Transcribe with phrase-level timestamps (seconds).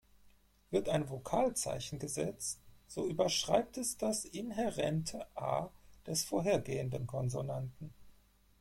[0.71, 5.69] Wird ein Vokalzeichen gesetzt, so überschreibt es das inhärente "a"
[6.07, 7.93] des vorhergehenden Konsonanten.